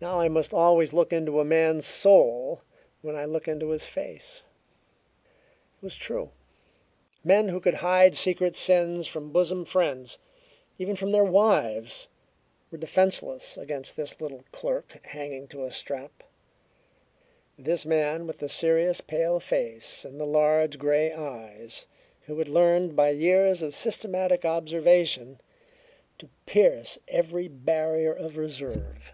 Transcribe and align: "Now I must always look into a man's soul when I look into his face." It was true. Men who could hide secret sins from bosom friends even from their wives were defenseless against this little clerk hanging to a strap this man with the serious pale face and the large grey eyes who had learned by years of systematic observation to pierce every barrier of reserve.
"Now 0.00 0.18
I 0.18 0.28
must 0.28 0.52
always 0.52 0.92
look 0.92 1.12
into 1.12 1.38
a 1.38 1.44
man's 1.44 1.86
soul 1.86 2.62
when 3.02 3.14
I 3.14 3.24
look 3.24 3.46
into 3.46 3.68
his 3.70 3.86
face." 3.86 4.42
It 5.76 5.80
was 5.80 5.94
true. 5.94 6.32
Men 7.22 7.46
who 7.50 7.60
could 7.60 7.74
hide 7.76 8.16
secret 8.16 8.56
sins 8.56 9.06
from 9.06 9.30
bosom 9.30 9.64
friends 9.64 10.18
even 10.76 10.96
from 10.96 11.12
their 11.12 11.22
wives 11.22 12.08
were 12.68 12.78
defenseless 12.78 13.56
against 13.56 13.94
this 13.96 14.20
little 14.20 14.42
clerk 14.50 14.98
hanging 15.06 15.46
to 15.48 15.62
a 15.64 15.70
strap 15.70 16.24
this 17.56 17.86
man 17.86 18.26
with 18.26 18.38
the 18.40 18.48
serious 18.48 19.02
pale 19.02 19.38
face 19.38 20.04
and 20.04 20.18
the 20.20 20.26
large 20.26 20.80
grey 20.80 21.12
eyes 21.12 21.86
who 22.22 22.36
had 22.40 22.48
learned 22.48 22.96
by 22.96 23.10
years 23.10 23.62
of 23.62 23.72
systematic 23.72 24.44
observation 24.44 25.40
to 26.18 26.28
pierce 26.44 26.98
every 27.06 27.46
barrier 27.46 28.12
of 28.12 28.36
reserve. 28.36 29.12